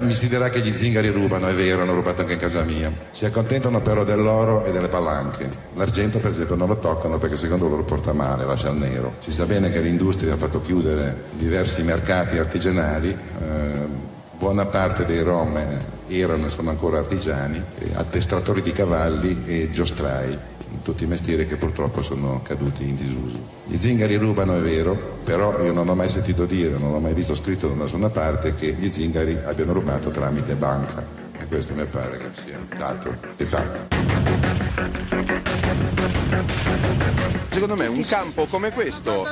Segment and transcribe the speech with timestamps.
[0.00, 2.90] Mi si dirà che gli zingari rubano, è vero, hanno rubato anche in casa mia.
[3.10, 5.50] Si accontentano però dell'oro e delle palanche.
[5.74, 9.16] L'argento, per esempio, non lo toccano perché secondo loro porta male, lascia il nero.
[9.18, 13.10] Si sa bene che l'industria ha fatto chiudere diversi mercati artigianali.
[13.10, 13.18] Eh,
[14.38, 15.60] buona parte dei rom
[16.08, 17.62] erano e sono ancora artigiani,
[17.94, 20.49] addestratori di cavalli e giostrai
[20.82, 23.42] tutti i mestieri che purtroppo sono caduti in disuso.
[23.66, 27.14] Gli zingari rubano, è vero, però io non ho mai sentito dire, non ho mai
[27.14, 31.29] visto scritto da nessuna parte che gli zingari abbiano rubato tramite banca.
[31.50, 33.88] Questo mi pare che sia dato di fatto.
[37.48, 39.26] Secondo me un campo come questo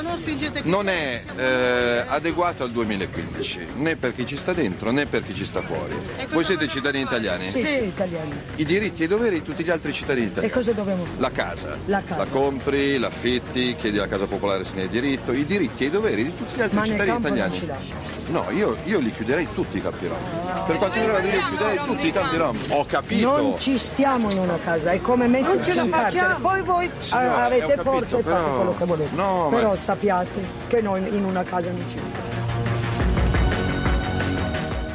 [0.65, 5.33] non è eh, adeguato al 2015, né per chi ci sta dentro né per chi
[5.33, 5.95] ci sta fuori.
[6.31, 7.45] Voi siete cittadini italiani?
[7.45, 8.33] Sì, sì, italiani.
[8.57, 10.53] I diritti e i doveri di tutti gli altri cittadini italiani.
[10.53, 11.21] E cosa dobbiamo fare?
[11.21, 11.77] La casa.
[11.85, 12.17] La casa.
[12.17, 15.31] La compri, l'affitti, chiedi la casa popolare se ne hai diritto.
[15.31, 17.55] I diritti e i doveri di tutti gli altri Ma nel cittadini italiani.
[17.55, 18.09] ci lasciano.
[18.31, 20.67] No, io, io li chiuderei tutti i rom.
[20.67, 22.59] Per quanto mi riguarda io chiuderei tutti i campi rom.
[22.71, 23.37] Ho capito.
[23.41, 26.37] Non ci stiamo in una casa, è come metterci in carcere.
[26.41, 29.15] Poi voi Signora, ah, ho avete forza e fate quello che volete.
[29.15, 32.28] No, ma- però sappiate che noi in una casa non ci mettiamo.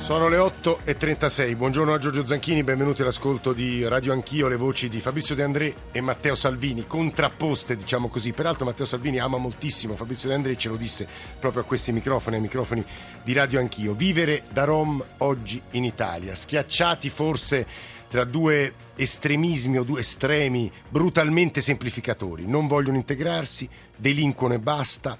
[0.03, 4.99] Sono le 8.36, buongiorno a Giorgio Zanchini, benvenuti all'ascolto di Radio Anch'io, le voci di
[4.99, 8.33] Fabrizio De André e Matteo Salvini, contrapposte diciamo così.
[8.33, 11.07] Peraltro Matteo Salvini ama moltissimo Fabrizio De André, ce lo disse
[11.39, 12.83] proprio a questi microfoni, ai microfoni
[13.23, 13.93] di Radio Anch'io.
[13.93, 17.65] Vivere da Rom oggi in Italia, schiacciati forse
[18.09, 25.17] tra due estremismi o due estremi brutalmente semplificatori, non vogliono integrarsi, delinquono e basta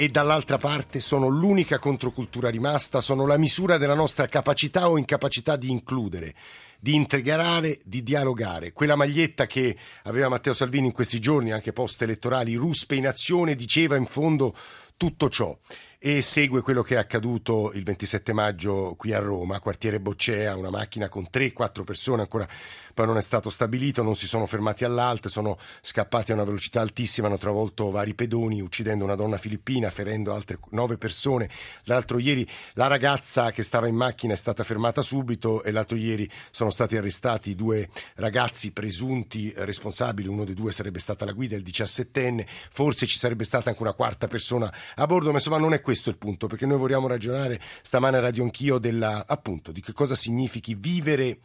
[0.00, 5.56] e dall'altra parte sono l'unica controcultura rimasta, sono la misura della nostra capacità o incapacità
[5.56, 6.34] di includere,
[6.80, 8.72] di integrare, di dialogare.
[8.72, 13.54] Quella maglietta che aveva Matteo Salvini in questi giorni, anche post elettorali, Ruspe in azione,
[13.54, 14.54] diceva in fondo
[14.96, 15.54] tutto ciò
[16.02, 20.70] e segue quello che è accaduto il 27 maggio qui a Roma, quartiere Boccea, una
[20.70, 22.48] macchina con 3-4 persone, ancora
[22.94, 26.80] poi non è stato stabilito, non si sono fermati all'alto, sono scappati a una velocità
[26.80, 31.50] altissima, hanno travolto vari pedoni, uccidendo una donna filippina, ferendo altre 9 persone.
[31.84, 36.26] L'altro ieri la ragazza che stava in macchina è stata fermata subito e l'altro ieri
[36.50, 41.62] sono stati arrestati due ragazzi presunti responsabili, uno dei due sarebbe stata la guida, il
[41.62, 45.80] 17enne, forse ci sarebbe stata anche una quarta persona a bordo, ma insomma non è
[45.80, 49.92] questo il punto, perché noi vogliamo ragionare stamane a Radio Anch'io della, appunto, di che
[49.92, 51.38] cosa significhi vivere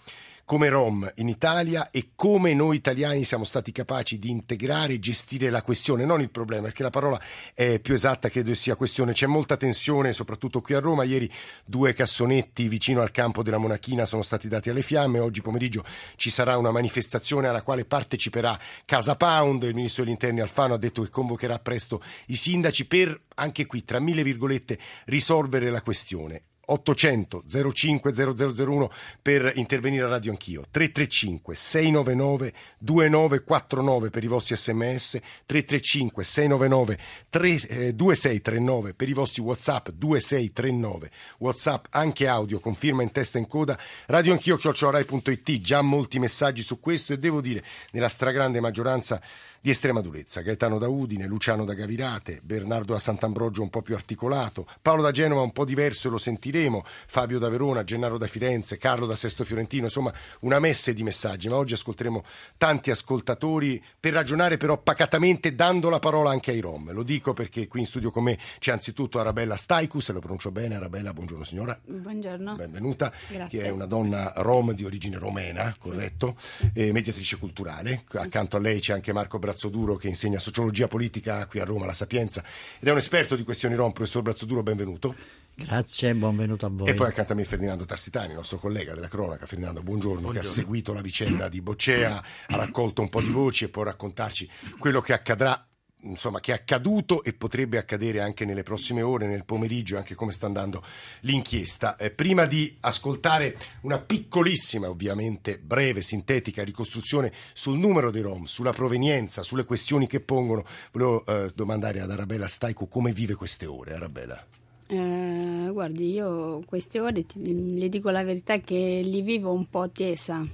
[0.46, 5.50] come Rom in Italia e come noi italiani siamo stati capaci di integrare e gestire
[5.50, 7.20] la questione, non il problema, perché la parola
[7.56, 9.14] è più esatta, credo sia questione.
[9.14, 11.04] C'è molta tensione, soprattutto qui a Roma.
[11.04, 11.30] Ieri
[11.66, 15.18] due cassonetti vicino al campo della Monachina sono stati dati alle fiamme.
[15.18, 15.84] Oggi pomeriggio
[16.16, 19.64] ci sarà una manifestazione alla quale parteciperà Casa Pound.
[19.64, 23.84] Il ministro degli interni Alfano ha detto che convocherà presto i sindaci per, anche qui,
[23.84, 26.44] tra mille virgolette, risolvere la questione.
[26.66, 27.44] 800
[27.74, 30.66] 05 0001 per intervenire a Radio Anch'io.
[30.70, 37.00] 335 699 2949 per i vostri sms 335 699
[37.30, 43.38] 3, eh, 2639 per i vostri whatsapp 2639 whatsapp anche audio con firma in testa
[43.38, 43.78] e in coda
[44.08, 49.22] Radio Anch'io chiocciorai.it già molti messaggi su questo e devo dire nella stragrande maggioranza
[49.66, 50.42] di estrema durezza.
[50.42, 55.10] Gaetano da Udine, Luciano da Gavirate, Bernardo da Sant'Ambrogio un po' più articolato, Paolo da
[55.10, 59.44] Genova un po' diverso, lo sentiremo, Fabio da Verona, Gennaro da Firenze, Carlo da Sesto
[59.44, 62.24] Fiorentino, insomma una messe di messaggi, ma oggi ascolteremo
[62.58, 66.92] tanti ascoltatori per ragionare però pacatamente dando la parola anche ai Rom.
[66.92, 70.52] Lo dico perché qui in studio con me c'è anzitutto Arabella Staiku, se lo pronuncio
[70.52, 71.76] bene, Arabella, buongiorno signora.
[71.84, 72.54] Buongiorno.
[72.54, 73.60] Benvenuta, Grazie.
[73.60, 76.36] che è una donna rom di origine romena, corretto?
[76.72, 78.04] E mediatrice culturale.
[78.14, 81.94] Accanto a lei c'è anche Marco Brazzoduro che insegna sociologia politica qui a Roma, alla
[81.94, 82.44] Sapienza,
[82.78, 83.94] ed è un esperto di questioni rom.
[83.94, 85.16] Professor Brazzoduro, benvenuto.
[85.56, 86.90] Grazie, benvenuto a voi.
[86.90, 89.46] E poi accanto a me Ferdinando Tarsitani, il nostro collega della cronaca.
[89.46, 93.64] Ferdinando, buongiorno, che ha seguito la vicenda di Boccea, ha raccolto un po' di voci
[93.64, 95.66] e può raccontarci quello che accadrà
[96.06, 100.32] insomma, che è accaduto e potrebbe accadere anche nelle prossime ore, nel pomeriggio, anche come
[100.32, 100.84] sta andando
[101.22, 101.98] l'inchiesta.
[101.98, 108.72] Eh, prima di ascoltare una piccolissima, ovviamente breve, sintetica ricostruzione sul numero dei Rom, sulla
[108.72, 113.94] provenienza, sulle questioni che pongono, volevo eh, domandare ad Arabella Staico come vive queste ore,
[113.94, 114.46] Arabella.
[114.88, 119.90] Eh, guardi, io queste ore ti- le dico la verità che li vivo un po'
[119.90, 120.46] tesa,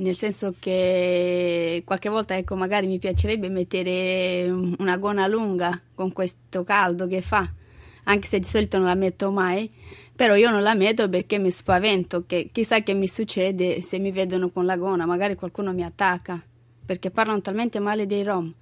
[0.00, 4.48] nel senso che qualche volta ecco, magari mi piacerebbe mettere
[4.78, 7.48] una gonna lunga con questo caldo che fa,
[8.04, 9.70] anche se di solito non la metto mai,
[10.14, 14.10] però io non la metto perché mi spavento, che chissà che mi succede se mi
[14.10, 16.42] vedono con la gonna, magari qualcuno mi attacca,
[16.84, 18.52] perché parlano talmente male dei rom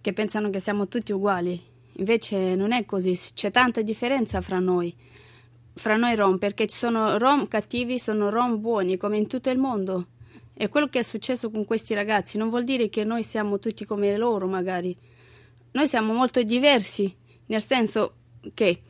[0.00, 1.60] che pensano che siamo tutti uguali,
[1.96, 4.94] invece non è così, c'è tanta differenza fra noi
[5.76, 9.58] fra noi rom, perché ci sono rom cattivi, sono rom buoni, come in tutto il
[9.58, 10.06] mondo.
[10.54, 13.84] E quello che è successo con questi ragazzi non vuol dire che noi siamo tutti
[13.84, 14.96] come loro, magari.
[15.72, 17.12] Noi siamo molto diversi,
[17.46, 18.14] nel senso
[18.54, 18.80] che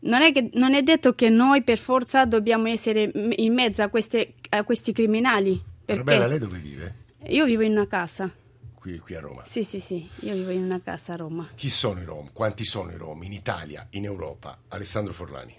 [0.00, 3.88] non è, che, non è detto che noi per forza dobbiamo essere in mezzo a,
[3.88, 5.60] queste, a questi criminali.
[5.84, 6.94] Perché Arabella, lei dove vive?
[7.26, 8.30] Io vivo in una casa.
[8.74, 9.42] Qui, qui, a Roma?
[9.44, 11.48] Sì, sì, sì, io vivo in una casa a Roma.
[11.54, 12.30] Chi sono i rom?
[12.32, 14.56] Quanti sono i rom in Italia, in Europa?
[14.68, 15.54] Alessandro Forlani.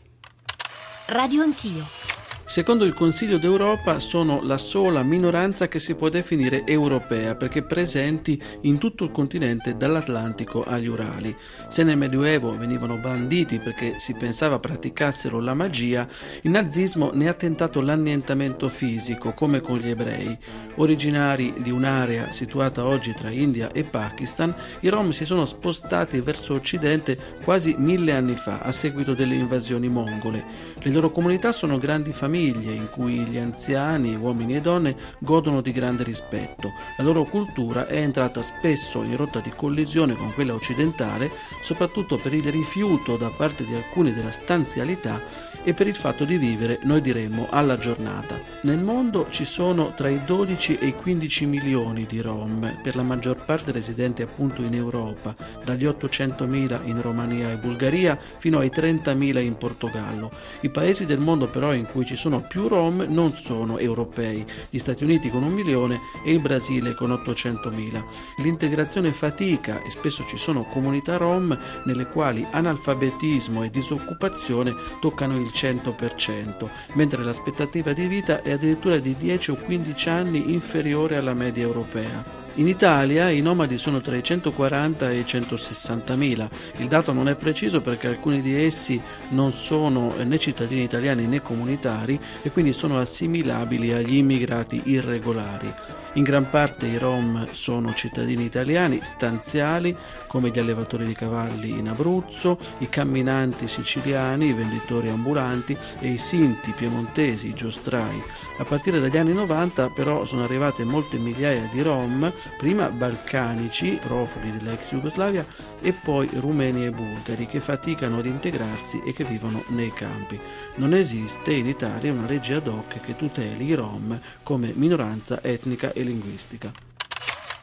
[1.07, 2.18] Radio Anch'io.
[2.49, 8.41] Secondo il Consiglio d'Europa sono la sola minoranza che si può definire europea perché presenti
[8.61, 11.35] in tutto il continente dall'Atlantico agli Urali.
[11.67, 16.07] Se nel Medioevo venivano banditi perché si pensava praticassero la magia,
[16.41, 20.35] il nazismo ne ha tentato l'annientamento fisico come con gli ebrei.
[20.77, 26.55] Originari di un'area situata oggi tra India e Pakistan, i Rom si sono spostati verso
[26.55, 30.43] occidente quasi mille anni fa a seguito delle invasioni mongole.
[30.81, 35.59] Le loro comunità sono grandi famiglie famiglie in cui gli anziani, uomini e donne, godono
[35.59, 36.71] di grande rispetto.
[36.95, 41.29] La loro cultura è entrata spesso in rotta di collisione con quella occidentale,
[41.61, 45.21] soprattutto per il rifiuto da parte di alcuni della stanzialità
[45.63, 48.39] e per il fatto di vivere, noi diremmo, alla giornata.
[48.61, 53.03] Nel mondo ci sono tra i 12 e i 15 milioni di Rom, per la
[53.03, 59.43] maggior parte residenti appunto in Europa, dagli 800.000 in Romania e Bulgaria fino ai 30.000
[59.43, 60.31] in Portogallo.
[60.61, 64.77] I paesi del mondo però in cui ci sono più Rom non sono europei, gli
[64.77, 68.03] Stati Uniti con un milione e il Brasile con 800.000.
[68.43, 75.49] L'integrazione fatica e spesso ci sono comunità Rom nelle quali analfabetismo e disoccupazione toccano il
[75.51, 81.63] 100%, mentre l'aspettativa di vita è addirittura di 10 o 15 anni inferiore alla media
[81.63, 82.38] europea.
[82.59, 86.49] In Italia i nomadi sono tra i 140 e i 160 mila.
[86.79, 91.41] Il dato non è preciso perché alcuni di essi non sono né cittadini italiani né
[91.41, 95.73] comunitari e quindi sono assimilabili agli immigrati irregolari.
[96.13, 99.95] In gran parte i Rom sono cittadini italiani stanziali
[100.25, 106.17] come gli allevatori di cavalli in Abruzzo, i camminanti siciliani, i venditori ambulanti e i
[106.17, 108.21] sinti piemontesi, i giostrai.
[108.57, 114.51] A partire dagli anni 90 però sono arrivate molte migliaia di Rom, prima balcanici, profughi
[114.51, 115.45] dell'ex Jugoslavia,
[115.79, 120.39] e poi rumeni e bulgari che faticano ad integrarsi e che vivono nei campi.
[120.75, 125.91] Non esiste in Italia una legge ad hoc che tuteli i Rom come minoranza etnica
[125.93, 126.71] e linguistica.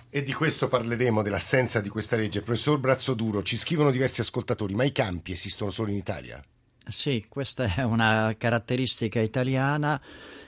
[0.09, 2.41] E di questo parleremo, dell'assenza di questa legge.
[2.41, 6.43] Professor Brazzoduro, ci scrivono diversi ascoltatori, ma i campi esistono solo in Italia?
[6.89, 10.01] Sì, questa è una caratteristica italiana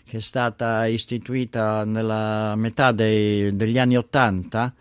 [0.05, 4.73] che è stata istituita nella metà dei, degli anni Ottanta.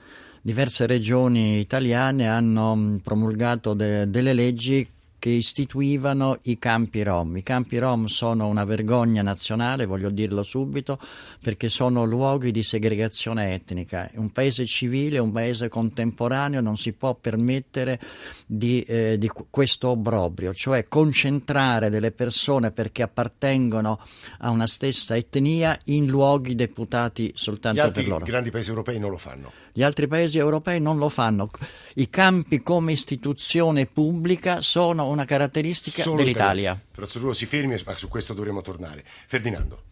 [0.42, 4.88] Diverse regioni italiane hanno promulgato de, delle leggi
[5.28, 7.36] che istituivano i campi rom.
[7.36, 10.98] I campi rom sono una vergogna nazionale, voglio dirlo subito,
[11.42, 14.10] perché sono luoghi di segregazione etnica.
[14.16, 18.00] Un paese civile, un paese contemporaneo non si può permettere
[18.46, 24.00] di, eh, di questo obbrobrio, cioè concentrare delle persone perché appartengono
[24.40, 28.24] a una stessa etnia in luoghi deputati soltanto per loro.
[28.24, 29.52] I grandi paesi europei non lo fanno.
[29.78, 31.52] Gli altri paesi europei non lo fanno.
[31.94, 36.82] I campi come istituzione pubblica sono una caratteristica Solo dell'Italia.
[36.92, 39.04] Professor Giulio si fermi, ma su questo dovremo tornare.
[39.06, 39.84] Ferdinando.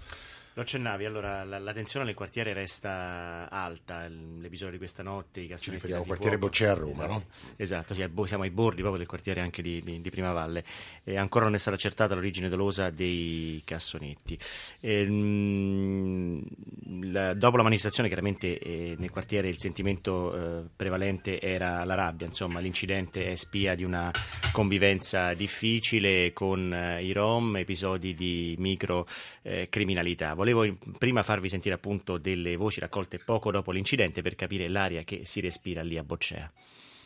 [0.57, 5.47] Lo accennavi, allora la, la, tensione nel quartiere resta alta, l'episodio di questa notte, i
[5.47, 5.63] cassonetti...
[5.63, 7.24] Ci riferiamo al quartiere Boccea a Roma, esatto, no?
[7.57, 10.63] Esatto, sì, siamo ai bordi proprio del quartiere anche di, di, di Prima Valle.
[11.03, 14.39] E ancora non è stata accertata l'origine dolosa dei cassonetti.
[14.79, 16.41] E, ehm,
[16.85, 21.95] mh, la, dopo la manifestazione chiaramente eh, nel quartiere il sentimento eh, prevalente era la
[21.95, 24.09] rabbia, insomma l'incidente è spia di una
[24.53, 29.05] convivenza difficile con eh, i rom, episodi di micro
[29.41, 34.67] eh, criminalità volevo prima farvi sentire appunto delle voci raccolte poco dopo l'incidente per capire
[34.67, 36.51] l'aria che si respira lì a Boccea.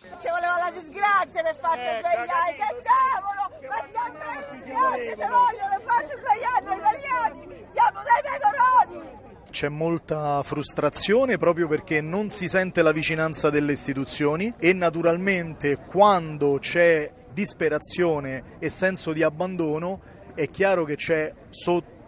[0.01, 3.67] Ci voleva la disgrazia per farci eh, svegliare, che cavolo!
[3.69, 7.65] Ma stiamo in disgrazia, ci vogliono per farci svegliare noi italiani!
[7.69, 9.17] Siamo dei pecoroni!
[9.49, 16.59] C'è molta frustrazione proprio perché non si sente la vicinanza delle istituzioni e naturalmente quando
[16.59, 20.01] c'è disperazione e senso di abbandono
[20.35, 21.98] è chiaro che c'è sotto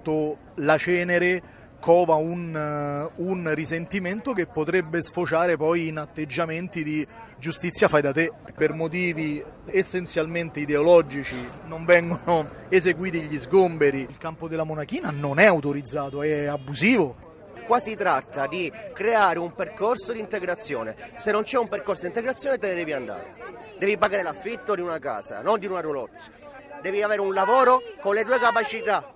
[0.55, 7.05] la cenere cova un, eh, un, risentimento che potrebbe sfociare poi in atteggiamenti di
[7.37, 8.31] giustizia fai da te.
[8.55, 14.01] Per motivi essenzialmente ideologici non vengono eseguiti gli sgomberi.
[14.07, 17.29] Il campo della monachina non è autorizzato, è abusivo.
[17.65, 20.95] Qua si tratta di creare un percorso di integrazione.
[21.15, 23.33] Se non c'è un percorso di integrazione te ne devi andare.
[23.79, 26.49] Devi pagare l'affitto di una casa, non di una roulotte.
[26.81, 29.13] Devi avere un lavoro con le tue capacità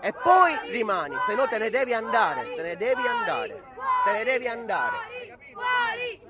[0.00, 3.62] e poi rimani, se no te ne devi andare, te ne devi andare,
[4.04, 4.96] te ne devi andare.
[4.96, 6.29] Fuori, fuori, fuori!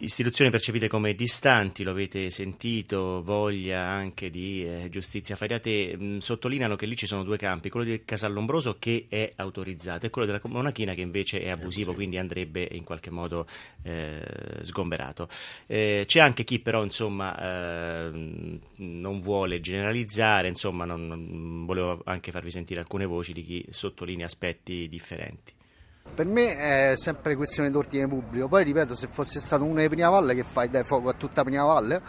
[0.00, 5.96] Istituzioni percepite come distanti, lo avete sentito, voglia anche di eh, giustizia fai da te,
[5.96, 10.10] mh, sottolineano che lì ci sono due campi, quello di Casallombroso che è autorizzato e
[10.10, 13.46] quello della Monachina che invece è abusivo, quindi andrebbe in qualche modo
[13.82, 14.22] eh,
[14.60, 15.28] sgomberato.
[15.66, 18.10] Eh, c'è anche chi però insomma eh,
[18.76, 24.26] non vuole generalizzare, insomma non, non, volevo anche farvi sentire alcune voci di chi sottolinea
[24.26, 25.56] aspetti differenti.
[26.14, 30.08] Per me è sempre questione d'ordine pubblico, poi ripeto se fosse stato uno di Prima
[30.08, 32.00] Valle che fai dai fuoco a tutta Prima Valle,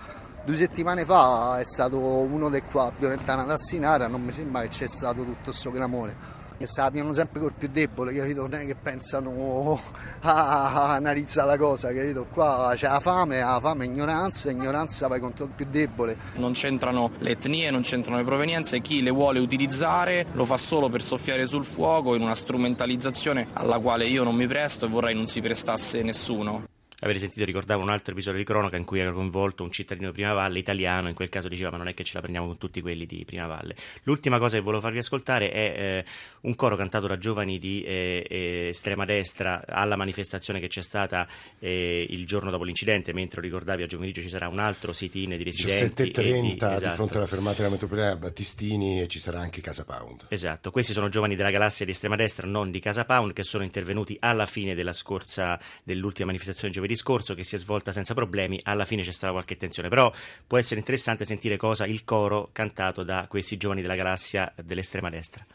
[0.44, 4.70] due settimane fa è stato uno dei qua a Violentana d'Assinara, non mi sembra che
[4.70, 8.42] c'è stato tutto questo clamore che se la piano sempre col più debole, capito?
[8.42, 9.80] Non è che pensano
[10.22, 12.26] a, analizzare la cosa, capito?
[12.30, 16.18] Qua c'è la fame, la fame è ignoranza, ignoranza vai contro il più debole.
[16.36, 20.90] Non c'entrano le etnie, non c'entrano le provenienze, chi le vuole utilizzare lo fa solo
[20.90, 25.16] per soffiare sul fuoco in una strumentalizzazione alla quale io non mi presto e vorrei
[25.16, 29.12] non si prestasse nessuno avete sentito ricordavo un altro episodio di cronaca in cui era
[29.12, 32.04] coinvolto un cittadino di Prima Valle italiano, in quel caso diceva ma non è che
[32.04, 33.76] ce la prendiamo con tutti quelli di Prima Valle.
[34.04, 36.06] L'ultima cosa che volevo farvi ascoltare è eh,
[36.42, 41.28] un coro cantato da giovani di eh, eh estrema destra alla manifestazione che c'è stata
[41.60, 45.44] eh, il giorno dopo l'incidente, mentre ricordavi a pomeriggio ci sarà un altro sit-in di
[45.44, 46.04] residenti.
[46.04, 46.88] 17.30 di, esatto.
[46.88, 50.26] di fronte alla fermata della metropolitana Battistini e ci sarà anche Casa Pound.
[50.30, 53.64] Esatto, questi sono giovani della galassia di estrema destra, non di Casa Pound, che sono
[53.64, 58.60] intervenuti alla fine della scorsa, dell'ultima manifestazione giovedì scorso che si è svolta senza problemi,
[58.64, 60.12] alla fine c'è stata qualche tensione, però
[60.46, 65.46] può essere interessante sentire cosa il coro cantato da questi giovani della galassia dell'estrema destra.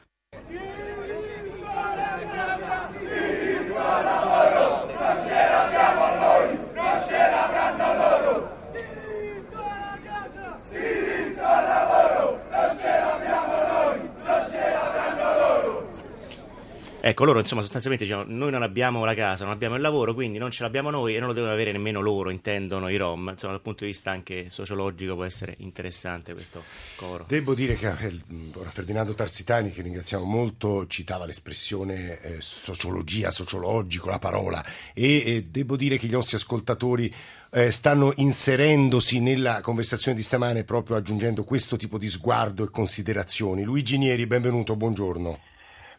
[17.07, 20.39] Ecco, loro insomma sostanzialmente dicono noi non abbiamo la casa, non abbiamo il lavoro, quindi
[20.39, 23.29] non ce l'abbiamo noi e non lo devono avere nemmeno loro, intendono i Rom.
[23.29, 26.63] Insomma, dal punto di vista anche sociologico può essere interessante questo
[26.97, 27.27] coro.
[27.29, 28.21] Devo dire che eh,
[28.55, 35.47] ora Ferdinando Tarsitani, che ringraziamo molto, citava l'espressione eh, sociologia, sociologico, la parola, e eh,
[35.51, 37.15] devo dire che gli nostri ascoltatori
[37.51, 43.63] eh, stanno inserendosi nella conversazione di stamane proprio aggiungendo questo tipo di sguardo e considerazioni.
[43.63, 45.53] Luigi Nieri, benvenuto, buongiorno.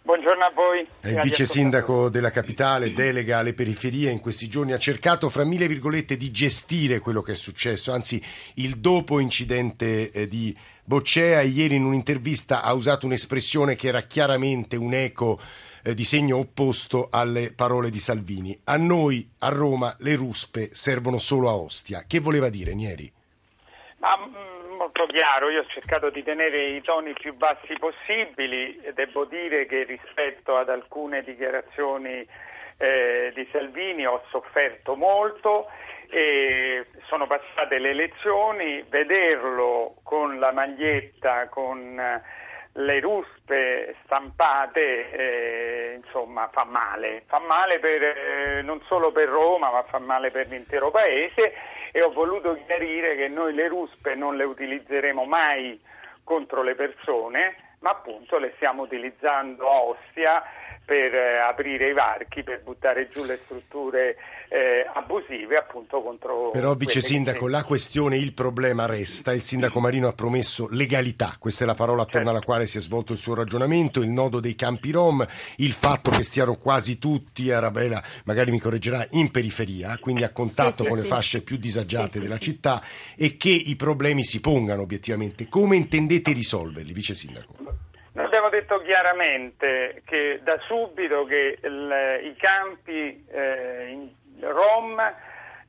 [0.06, 0.88] Buongiorno a voi.
[1.02, 5.68] Il vice sindaco della capitale, delega alle periferie, in questi giorni ha cercato, fra mille
[5.68, 8.24] virgolette, di gestire quello che è successo, anzi
[8.56, 14.76] il dopo incidente eh, di Boccea ieri in un'intervista ha usato un'espressione che era chiaramente
[14.76, 15.40] un eco
[15.82, 18.56] eh, di segno opposto alle parole di Salvini.
[18.66, 22.04] A noi, a Roma, le ruspe servono solo a Ostia.
[22.06, 23.12] Che voleva dire Nieri?
[23.98, 24.55] Ma, mm,
[24.96, 29.84] molto chiaro, io ho cercato di tenere i toni più bassi possibili, devo dire che
[29.84, 32.26] rispetto ad alcune dichiarazioni
[32.78, 35.68] eh, di Salvini ho sofferto molto
[36.10, 42.22] e sono passate le elezioni, vederlo con la maglietta, con eh,
[42.72, 49.72] le ruspe stampate, eh, insomma fa male, fa male per, eh, non solo per Roma
[49.72, 51.54] ma fa male per l'intero paese
[51.96, 55.80] e ho voluto chiarire che noi le ruspe non le utilizzeremo mai
[56.26, 60.44] contro le persone, ma appunto le stiamo utilizzando a Ostia
[60.84, 64.18] per eh, aprire i varchi, per buttare giù le strutture
[64.50, 66.52] eh, abusive appunto contro...
[66.52, 71.64] Però vice sindaco, la questione, il problema resta, il sindaco Marino ha promesso legalità, questa
[71.64, 72.38] è la parola attorno certo.
[72.38, 75.26] alla quale si è svolto il suo ragionamento, il nodo dei campi rom,
[75.58, 80.72] il fatto che stiano quasi tutti, Arabella magari mi correggerà, in periferia, quindi a contatto
[80.72, 81.04] sì, sì, con sì.
[81.04, 82.82] le fasce più disagiate della città
[83.18, 85.48] e che i problemi si pongano obiettivamente.
[85.48, 87.56] Come intendete risolverli, vice sindaco?
[88.16, 95.00] Noi abbiamo detto chiaramente che da subito che il, i campi eh, in Rom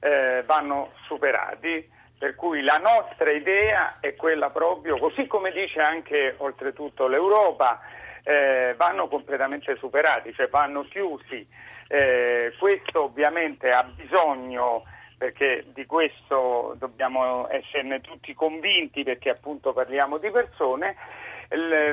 [0.00, 6.34] eh, vanno superati, per cui la nostra idea è quella proprio, così come dice anche
[6.38, 7.80] oltretutto l'Europa,
[8.22, 11.46] eh, vanno completamente superati, cioè vanno chiusi.
[11.88, 14.82] Eh, questo ovviamente ha bisogno
[15.16, 20.96] perché di questo dobbiamo esserne tutti convinti perché appunto parliamo di persone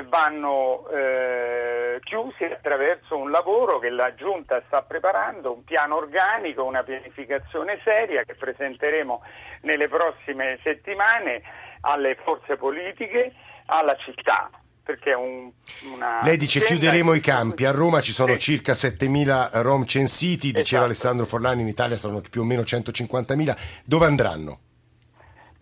[0.08, 6.82] vanno eh, chiusi attraverso un lavoro che la Giunta sta preparando, un piano organico, una
[6.82, 9.22] pianificazione seria che presenteremo
[9.62, 11.42] nelle prossime settimane
[11.82, 13.32] alle forze politiche,
[13.66, 14.50] alla città.
[15.16, 15.50] Un,
[16.24, 18.40] Lei dice chiuderemo i campi, a Roma ci sono sì.
[18.40, 20.84] circa 7.000 rom censiti, diceva esatto.
[20.84, 24.58] Alessandro Forlani, in Italia sono più o meno 150.000, dove andranno?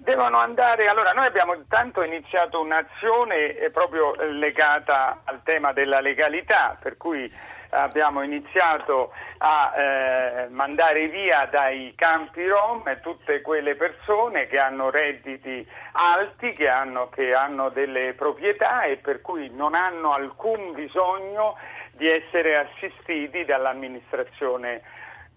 [0.02, 6.76] Devono andare, allora noi abbiamo intanto iniziato un'azione eh, proprio legata al tema della legalità,
[6.82, 7.32] per cui
[7.70, 15.64] abbiamo iniziato a eh, mandare via dai campi rom tutte quelle persone che hanno redditi
[15.92, 21.56] alti, che hanno, che hanno delle proprietà e per cui non hanno alcun bisogno
[21.92, 24.82] di essere assistiti dall'amministrazione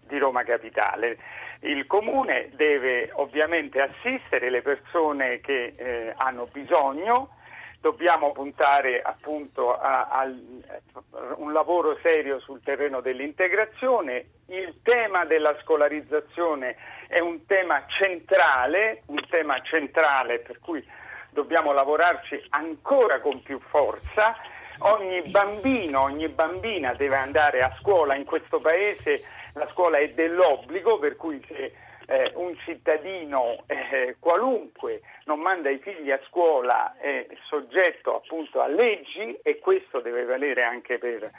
[0.07, 1.17] di Roma Capitale.
[1.65, 7.29] Il comune deve ovviamente assistere le persone che eh, hanno bisogno,
[7.81, 10.31] dobbiamo puntare appunto a, a,
[11.37, 14.25] un lavoro serio sul terreno dell'integrazione.
[14.47, 16.75] Il tema della scolarizzazione
[17.07, 20.87] è un tema centrale, un tema centrale per cui
[21.31, 24.35] dobbiamo lavorarci ancora con più forza.
[24.79, 29.23] Ogni bambino, ogni bambina deve andare a scuola in questo paese
[29.55, 31.73] la scuola è dell'obbligo, per cui se
[32.07, 38.67] eh, un cittadino eh, qualunque non manda i figli a scuola è soggetto appunto a
[38.67, 41.31] leggi e questo deve valere anche per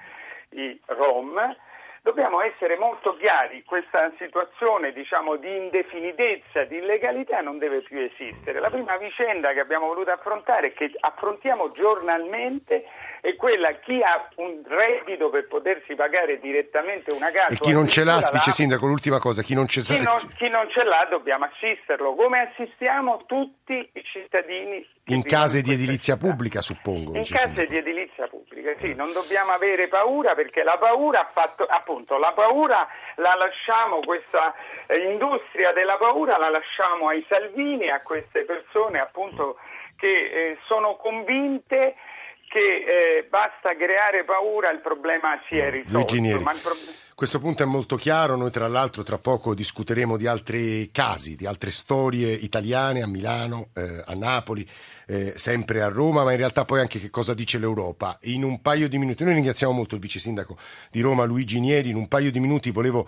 [0.50, 1.56] i Rom.
[2.02, 8.60] Dobbiamo essere molto chiari, questa situazione diciamo, di indefinitezza, di illegalità non deve più esistere.
[8.60, 12.84] La prima vicenda che abbiamo voluto affrontare che affrontiamo giornalmente
[13.26, 17.54] è quella chi ha un reddito per potersi pagare direttamente una casa.
[17.54, 20.48] E chi non ce l'ha, vice sindaco, l'ultima cosa, chi non, ce chi, non, chi
[20.48, 24.88] non ce l'ha dobbiamo assisterlo, come assistiamo tutti i cittadini.
[25.06, 27.16] In case di edilizia pubblica, suppongo.
[27.16, 31.64] In case di edilizia pubblica, sì, non dobbiamo avere paura perché la paura ha fatto,
[31.64, 34.54] appunto, la paura la lasciamo, questa
[34.86, 39.56] eh, industria della paura la lasciamo ai Salvini, a queste persone appunto
[39.96, 41.96] che eh, sono convinte
[42.48, 46.14] che eh, basta creare paura, il problema si è risolto.
[46.62, 46.74] Pro...
[47.14, 51.46] Questo punto è molto chiaro, noi tra l'altro tra poco discuteremo di altri casi, di
[51.46, 54.66] altre storie italiane a Milano, eh, a Napoli,
[55.06, 58.18] eh, sempre a Roma, ma in realtà poi anche che cosa dice l'Europa.
[58.24, 60.58] In un paio di minuti, noi ringraziamo molto il vice sindaco
[60.90, 63.06] di Roma Luigi Nieri, in un paio di minuti volevo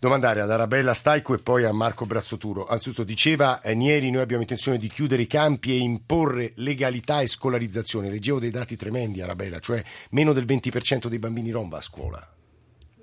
[0.00, 2.66] domandare ad Arabella Staico e poi a Marco Brazzoturo.
[2.66, 7.26] Anzitutto diceva eh, Nieri, noi abbiamo intenzione di chiudere i campi e imporre legalità e
[7.26, 8.08] scolarizzazione.
[8.08, 12.34] Leggevo dei dati tremendi, Arabella, cioè meno del 20% dei bambini rom va a scuola.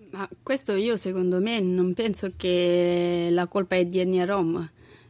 [0.10, 4.67] Ma questo io secondo me non penso che la colpa è di etnia rom,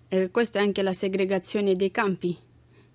[0.09, 2.37] eh, questa è anche la segregazione dei campi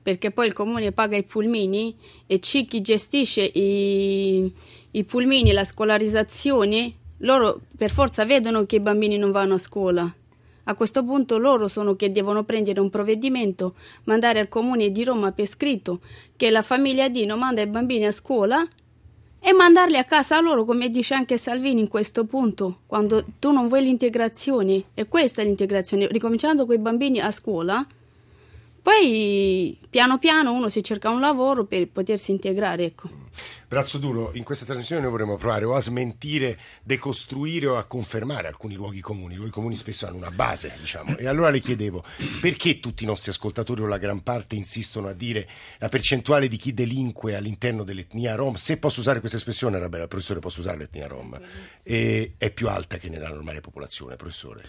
[0.03, 4.53] perché poi il comune paga i pulmini e chi gestisce i,
[4.91, 10.15] i pulmini, la scolarizzazione loro per forza vedono che i bambini non vanno a scuola.
[10.65, 15.33] A questo punto loro sono che devono prendere un provvedimento, mandare al comune di Roma
[15.33, 16.01] per scritto
[16.37, 18.65] che la famiglia D non manda i bambini a scuola
[19.41, 23.67] e mandarli a casa loro, come dice anche Salvini in questo punto, quando tu non
[23.67, 27.85] vuoi l'integrazione, e questa è l'integrazione, ricominciando con i bambini a scuola,
[28.81, 32.85] poi piano piano uno si cerca un lavoro per potersi integrare.
[32.85, 33.09] Ecco.
[33.73, 38.47] Brazzo duro, in questa trasmissione noi vorremmo provare o a smentire, decostruire o a confermare
[38.47, 39.33] alcuni luoghi comuni.
[39.33, 41.17] I luoghi comuni spesso hanno una base, diciamo.
[41.17, 42.05] E allora le chiedevo
[42.43, 46.59] perché tutti i nostri ascoltatori o la gran parte insistono a dire la percentuale di
[46.59, 50.77] chi delinque all'interno dell'etnia rom, se posso usare questa espressione, era bella, professore, posso usare
[50.77, 51.41] l'etnia rom,
[51.83, 54.65] e, è più alta che nella normale popolazione, professore.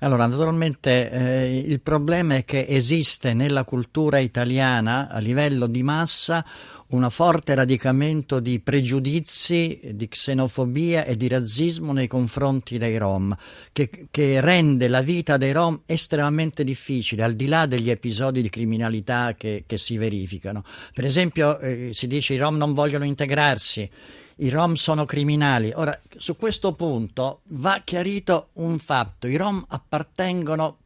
[0.00, 6.44] Allora, naturalmente eh, il problema è che esiste nella cultura italiana a livello di massa
[6.92, 13.34] un forte radicamento di pregiudizi, di xenofobia e di razzismo nei confronti dei Rom,
[13.72, 18.50] che, che, rende la vita dei Rom estremamente difficile, al di là degli episodi di
[18.50, 20.64] criminalità che, che si verificano.
[20.92, 23.90] Per esempio, eh, si dice che i Rom non vogliono integrarsi
[24.36, 25.70] i Rom sono criminali.
[25.74, 30.78] Ora, su questo punto va chiarito un fatto, i Rom appartengono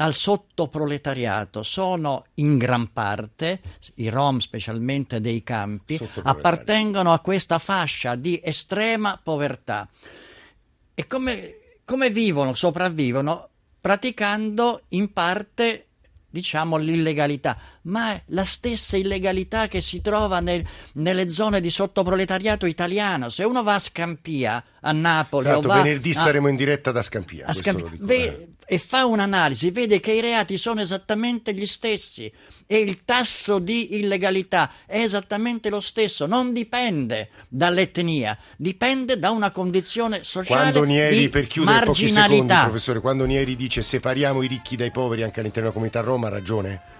[0.00, 3.60] al sottoproletariato, sono in gran parte,
[3.96, 9.88] i Rom specialmente dei campi, appartengono a questa fascia di estrema povertà.
[10.94, 13.48] E come, come vivono, sopravvivono?
[13.80, 15.88] Praticando in parte
[16.30, 22.66] diciamo l'illegalità, ma è la stessa illegalità che si trova nel, nelle zone di sottoproletariato
[22.66, 23.30] italiano.
[23.30, 26.92] Se uno va a Scampia, a Napoli, certo, o va venerdì a, saremo in diretta
[26.92, 27.46] da Scampia.
[27.46, 27.90] A Scampia.
[28.00, 32.30] Ve, e fa un'analisi, vede che i reati sono esattamente gli stessi
[32.66, 39.50] e il tasso di illegalità è esattamente lo stesso, non dipende dall'etnia, dipende da una
[39.52, 42.64] condizione sociale quando Nieri, di per chiudere pochi secondi, marginalità.
[42.64, 46.30] professore, quando Nieri dice separiamo i ricchi dai poveri anche all'interno della comunità Roma, ha
[46.30, 46.96] ragione?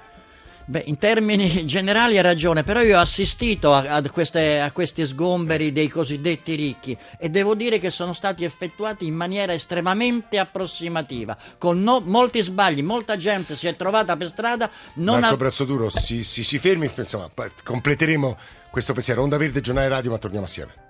[0.70, 5.06] Beh, in termini generali ha ragione, però io ho assistito a, a queste- a questi
[5.06, 11.34] sgomberi dei cosiddetti ricchi e devo dire che sono stati effettuati in maniera estremamente approssimativa,
[11.56, 15.38] con no- molti sbagli, molta gente si è trovata per strada, non Marco ha...
[15.38, 17.30] Brazzoduro, si, si, si fermi, insomma,
[17.64, 18.36] completeremo
[18.70, 19.22] questo pensiero.
[19.22, 20.86] Onda Verde, giornale radio, ma torniamo assieme.